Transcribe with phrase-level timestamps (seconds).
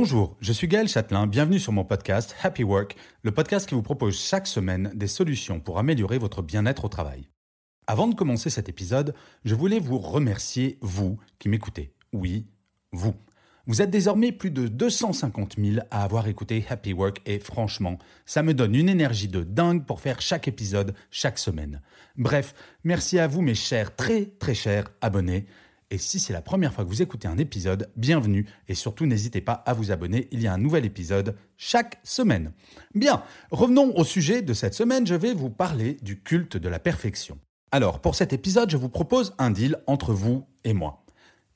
[0.00, 2.94] Bonjour, je suis Gaël Châtelain, bienvenue sur mon podcast Happy Work,
[3.24, 7.28] le podcast qui vous propose chaque semaine des solutions pour améliorer votre bien-être au travail.
[7.88, 9.12] Avant de commencer cet épisode,
[9.44, 11.94] je voulais vous remercier, vous qui m'écoutez.
[12.12, 12.46] Oui,
[12.92, 13.16] vous.
[13.66, 18.44] Vous êtes désormais plus de 250 000 à avoir écouté Happy Work et franchement, ça
[18.44, 21.82] me donne une énergie de dingue pour faire chaque épisode chaque semaine.
[22.16, 25.48] Bref, merci à vous mes chers, très très chers abonnés.
[25.90, 29.40] Et si c'est la première fois que vous écoutez un épisode, bienvenue et surtout n'hésitez
[29.40, 32.52] pas à vous abonner, il y a un nouvel épisode chaque semaine.
[32.94, 36.78] Bien, revenons au sujet de cette semaine, je vais vous parler du culte de la
[36.78, 37.38] perfection.
[37.70, 41.06] Alors, pour cet épisode, je vous propose un deal entre vous et moi.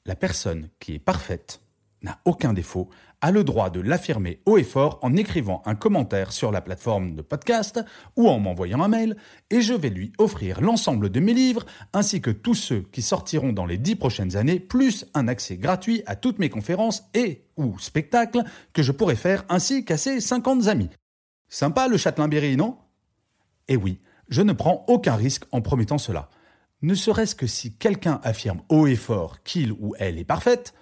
[0.07, 1.61] La personne qui est parfaite,
[2.03, 2.89] n'a aucun défaut,
[3.21, 7.15] a le droit de l'affirmer haut et fort en écrivant un commentaire sur la plateforme
[7.15, 7.81] de podcast
[8.17, 9.17] ou en m'envoyant un mail,
[9.51, 13.53] et je vais lui offrir l'ensemble de mes livres, ainsi que tous ceux qui sortiront
[13.53, 17.79] dans les dix prochaines années, plus un accès gratuit à toutes mes conférences et ou
[17.79, 18.43] spectacles
[18.73, 20.91] que je pourrais faire, ainsi qu'à ses 50 amis.
[21.49, 22.79] Sympa le Châtelain-Berry, non?
[23.69, 26.29] Eh oui, je ne prends aucun risque en promettant cela.
[26.81, 30.75] Ne serait-ce que si quelqu'un affirme haut et fort qu'il ou elle est parfaite,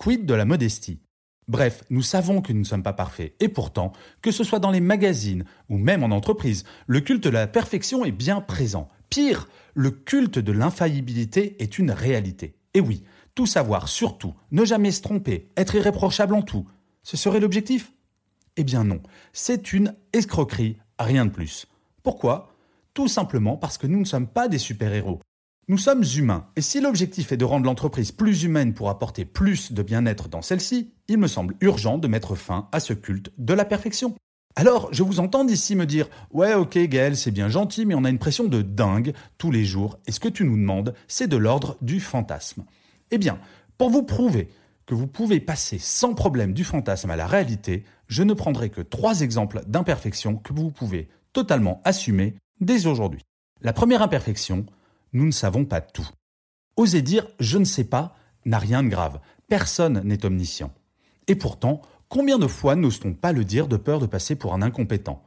[0.00, 0.98] quid de la modestie?
[1.46, 4.70] Bref, nous savons que nous ne sommes pas parfaits, et pourtant, que ce soit dans
[4.70, 8.88] les magazines ou même en entreprise, le culte de la perfection est bien présent.
[9.10, 12.54] Pire, le culte de l'infaillibilité est une réalité.
[12.72, 16.66] Et oui, tout savoir surtout, ne jamais se tromper, être irréprochable en tout,
[17.02, 17.92] ce serait l'objectif?
[18.56, 19.02] Eh bien non,
[19.34, 21.66] c'est une escroquerie, rien de plus.
[22.02, 22.54] Pourquoi?
[22.94, 25.20] Tout simplement parce que nous ne sommes pas des super-héros.
[25.70, 29.70] Nous sommes humains, et si l'objectif est de rendre l'entreprise plus humaine pour apporter plus
[29.70, 33.54] de bien-être dans celle-ci, il me semble urgent de mettre fin à ce culte de
[33.54, 34.16] la perfection.
[34.56, 38.04] Alors, je vous entends d'ici me dire Ouais, ok, Gaël, c'est bien gentil, mais on
[38.04, 41.28] a une pression de dingue tous les jours, et ce que tu nous demandes, c'est
[41.28, 42.64] de l'ordre du fantasme.
[43.12, 43.38] Eh bien,
[43.78, 44.48] pour vous prouver
[44.86, 48.80] que vous pouvez passer sans problème du fantasme à la réalité, je ne prendrai que
[48.80, 53.22] trois exemples d'imperfections que vous pouvez totalement assumer dès aujourd'hui.
[53.62, 54.66] La première imperfection,
[55.12, 56.08] nous ne savons pas tout.
[56.76, 59.20] Oser dire je ne sais pas n'a rien de grave.
[59.48, 60.72] Personne n'est omniscient.
[61.26, 64.62] Et pourtant, combien de fois n'ose-t-on pas le dire de peur de passer pour un
[64.62, 65.22] incompétent?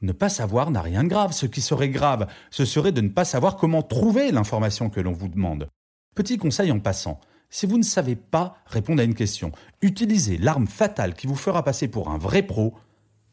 [0.00, 1.32] Ne pas savoir n'a rien de grave.
[1.32, 5.12] Ce qui serait grave, ce serait de ne pas savoir comment trouver l'information que l'on
[5.12, 5.68] vous demande.
[6.14, 7.20] Petit conseil en passant.
[7.50, 11.62] Si vous ne savez pas répondre à une question, utilisez l'arme fatale qui vous fera
[11.62, 12.74] passer pour un vrai pro.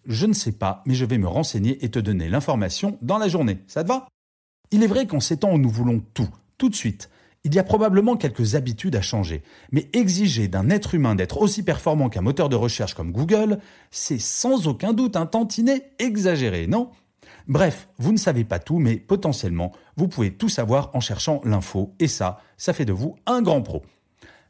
[0.06, 3.28] Je ne sais pas, mais je vais me renseigner et te donner l'information dans la
[3.28, 3.64] journée.
[3.68, 4.08] Ça te va?
[4.72, 7.10] Il est vrai qu'en ces temps où nous voulons tout, tout de suite,
[7.44, 11.64] il y a probablement quelques habitudes à changer, mais exiger d'un être humain d'être aussi
[11.64, 16.92] performant qu'un moteur de recherche comme Google, c'est sans aucun doute un tantinet exagéré, non?
[17.48, 21.94] Bref, vous ne savez pas tout, mais potentiellement, vous pouvez tout savoir en cherchant l'info,
[22.00, 23.82] et ça, ça fait de vous un grand pro.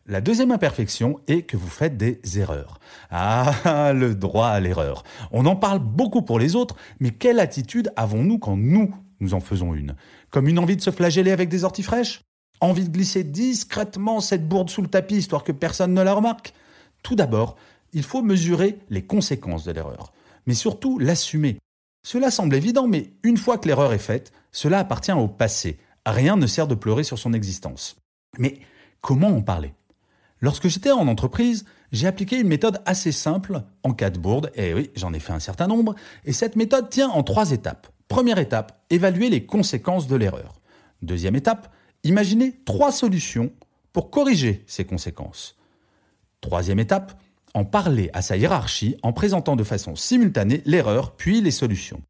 [0.07, 2.79] La deuxième imperfection est que vous faites des erreurs.
[3.09, 5.03] Ah, le droit à l'erreur.
[5.31, 9.39] On en parle beaucoup pour les autres, mais quelle attitude avons-nous quand nous nous en
[9.39, 9.95] faisons une.
[10.29, 12.21] Comme une envie de se flageller avec des orties fraîches
[12.59, 16.53] Envie de glisser discrètement cette bourde sous le tapis histoire que personne ne la remarque
[17.01, 17.55] Tout d'abord,
[17.93, 20.13] il faut mesurer les conséquences de l'erreur,
[20.45, 21.57] mais surtout l'assumer.
[22.03, 25.79] Cela semble évident, mais une fois que l'erreur est faite, cela appartient au passé.
[26.05, 27.95] Rien ne sert de pleurer sur son existence.
[28.37, 28.59] Mais
[29.01, 29.73] comment en parler?
[30.39, 34.73] Lorsque j'étais en entreprise, j'ai appliqué une méthode assez simple en cas de bourde, et
[34.73, 35.95] oui, j'en ai fait un certain nombre,
[36.25, 37.87] et cette méthode tient en trois étapes.
[38.11, 40.59] Première étape, évaluer les conséquences de l'erreur.
[41.02, 41.73] Deuxième étape,
[42.03, 43.53] imaginer trois solutions
[43.93, 45.55] pour corriger ces conséquences.
[46.41, 47.17] Troisième étape,
[47.53, 52.02] en parler à sa hiérarchie en présentant de façon simultanée l'erreur puis les solutions.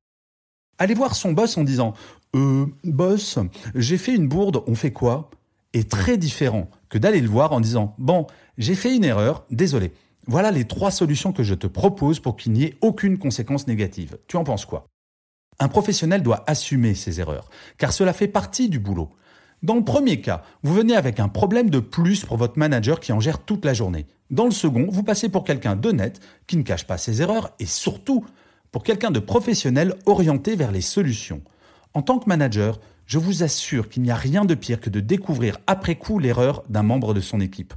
[0.80, 1.94] Aller voir son boss en disant
[2.36, 3.38] Euh, boss,
[3.76, 5.30] j'ai fait une bourde, on fait quoi?
[5.74, 8.26] Est très différent que d'aller le voir en disant Bon,
[8.58, 9.92] j'ai fait une erreur, désolé.
[10.26, 14.18] Voilà les trois solutions que je te propose pour qu'il n'y ait aucune conséquence négative.
[14.28, 14.88] Tu en penses quoi?
[15.62, 19.12] Un professionnel doit assumer ses erreurs, car cela fait partie du boulot.
[19.62, 23.14] Dans le premier cas, vous venez avec un problème de plus pour votre manager qui
[23.14, 24.08] en gère toute la journée.
[24.32, 27.68] Dans le second, vous passez pour quelqu'un d'honnête qui ne cache pas ses erreurs et
[27.68, 28.26] surtout
[28.72, 31.44] pour quelqu'un de professionnel orienté vers les solutions.
[31.94, 35.00] En tant que manager, je vous assure qu'il n'y a rien de pire que de
[35.00, 37.76] découvrir après coup l'erreur d'un membre de son équipe.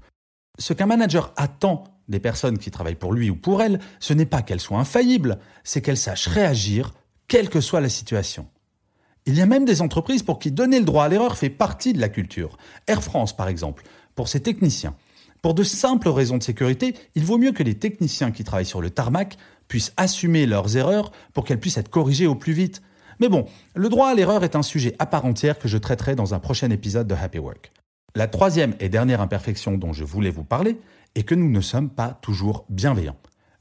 [0.58, 4.24] Ce qu'un manager attend des personnes qui travaillent pour lui ou pour elle, ce n'est
[4.24, 6.92] pas qu'elles soient infaillibles, c'est qu'elles sachent réagir,
[7.28, 8.48] quelle que soit la situation.
[9.26, 11.92] Il y a même des entreprises pour qui donner le droit à l'erreur fait partie
[11.92, 12.58] de la culture.
[12.86, 13.84] Air France, par exemple,
[14.14, 14.94] pour ses techniciens.
[15.40, 18.80] Pour de simples raisons de sécurité, il vaut mieux que les techniciens qui travaillent sur
[18.80, 19.36] le tarmac
[19.68, 22.82] puissent assumer leurs erreurs pour qu'elles puissent être corrigées au plus vite.
[23.20, 26.14] Mais bon, le droit à l'erreur est un sujet à part entière que je traiterai
[26.14, 27.72] dans un prochain épisode de Happy Work.
[28.14, 30.78] La troisième et dernière imperfection dont je voulais vous parler
[31.14, 33.16] est que nous ne sommes pas toujours bienveillants.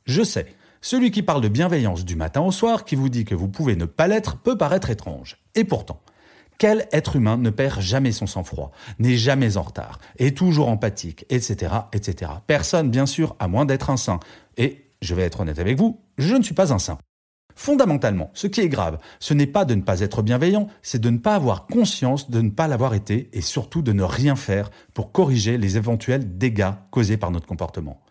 [0.05, 0.47] Je sais,
[0.83, 3.75] celui qui parle de bienveillance du matin au soir, qui vous dit que vous pouvez
[3.77, 5.37] ne pas l'être, peut paraître étrange.
[5.55, 6.01] Et pourtant,
[6.59, 11.25] quel être humain ne perd jamais son sang-froid, n'est jamais en retard, est toujours empathique,
[11.29, 12.33] etc., etc.
[12.47, 14.19] Personne, bien sûr, à moins d'être un saint.
[14.57, 16.97] Et, je vais être honnête avec vous, je ne suis pas un saint.
[17.55, 21.09] Fondamentalement, ce qui est grave, ce n'est pas de ne pas être bienveillant, c'est de
[21.09, 24.69] ne pas avoir conscience de ne pas l'avoir été et surtout de ne rien faire
[24.93, 28.01] pour corriger les éventuels dégâts causés par notre comportement.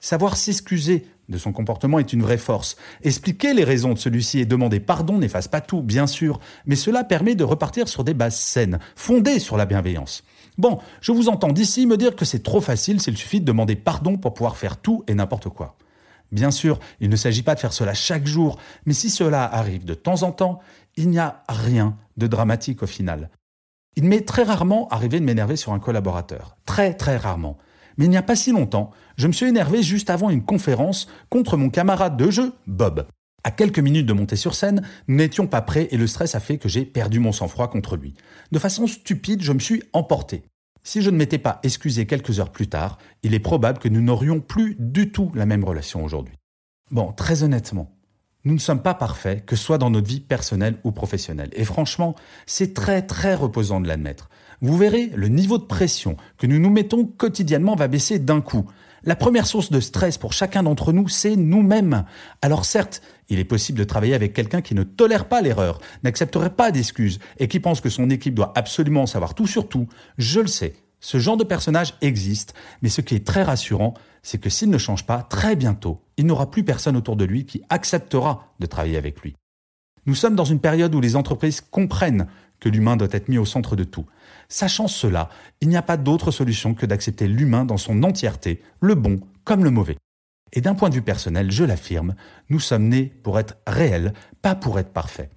[0.00, 2.76] Savoir s'excuser de son comportement est une vraie force.
[3.02, 7.04] Expliquer les raisons de celui-ci et demander pardon n'efface pas tout, bien sûr, mais cela
[7.04, 10.22] permet de repartir sur des bases saines, fondées sur la bienveillance.
[10.58, 13.76] Bon, je vous entends d'ici me dire que c'est trop facile s'il suffit de demander
[13.76, 15.76] pardon pour pouvoir faire tout et n'importe quoi.
[16.30, 19.84] Bien sûr, il ne s'agit pas de faire cela chaque jour, mais si cela arrive
[19.84, 20.60] de temps en temps,
[20.96, 23.30] il n'y a rien de dramatique au final.
[23.96, 26.56] Il m'est très rarement arrivé de m'énerver sur un collaborateur.
[26.66, 27.56] Très très rarement.
[27.96, 31.08] Mais il n'y a pas si longtemps, je me suis énervé juste avant une conférence
[31.28, 33.06] contre mon camarade de jeu, Bob.
[33.44, 36.40] À quelques minutes de monter sur scène, nous n'étions pas prêts et le stress a
[36.40, 38.14] fait que j'ai perdu mon sang-froid contre lui.
[38.52, 40.44] De façon stupide, je me suis emporté.
[40.82, 44.02] Si je ne m'étais pas excusé quelques heures plus tard, il est probable que nous
[44.02, 46.34] n'aurions plus du tout la même relation aujourd'hui.
[46.90, 47.94] Bon, très honnêtement,
[48.44, 51.48] nous ne sommes pas parfaits, que ce soit dans notre vie personnelle ou professionnelle.
[51.52, 52.14] Et franchement,
[52.46, 54.28] c'est très très reposant de l'admettre.
[54.60, 58.66] Vous verrez, le niveau de pression que nous nous mettons quotidiennement va baisser d'un coup.
[59.02, 62.04] La première source de stress pour chacun d'entre nous, c'est nous-mêmes.
[62.40, 66.54] Alors certes, il est possible de travailler avec quelqu'un qui ne tolère pas l'erreur, n'accepterait
[66.54, 69.88] pas d'excuses et qui pense que son équipe doit absolument savoir tout sur tout.
[70.16, 73.92] Je le sais, ce genre de personnage existe, mais ce qui est très rassurant,
[74.22, 77.44] c'est que s'il ne change pas, très bientôt, il n'aura plus personne autour de lui
[77.44, 79.36] qui acceptera de travailler avec lui.
[80.06, 82.26] Nous sommes dans une période où les entreprises comprennent
[82.60, 84.06] que l'humain doit être mis au centre de tout.
[84.48, 85.30] Sachant cela,
[85.60, 89.64] il n'y a pas d'autre solution que d'accepter l'humain dans son entièreté, le bon comme
[89.64, 89.96] le mauvais.
[90.52, 92.14] Et d'un point de vue personnel, je l'affirme,
[92.48, 95.30] nous sommes nés pour être réels, pas pour être parfaits.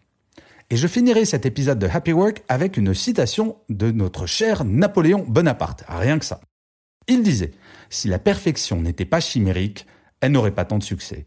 [0.70, 5.26] Et je finirai cet épisode de Happy Work avec une citation de notre cher Napoléon
[5.28, 6.42] Bonaparte, rien que ça.
[7.08, 7.52] Il disait,
[7.90, 9.88] si la perfection n'était pas chimérique,
[10.20, 11.26] elle n'aurait pas tant de succès.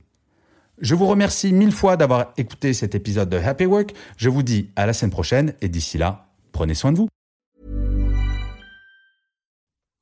[0.80, 3.92] Je vous remercie mille fois d'avoir écouté cet épisode de Happy Work.
[4.16, 7.08] Je vous dis à la semaine prochaine et d'ici là, prenez soin de vous.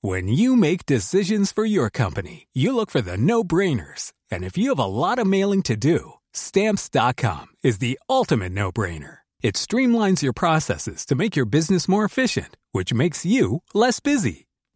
[0.01, 4.13] When you make decisions for your company, you look for the no-brainers.
[4.31, 9.19] And if you have a lot of mailing to do, stamps.com is the ultimate no-brainer.
[9.43, 14.48] It streamlines your processes to make your business more efficient, which makes you less busy.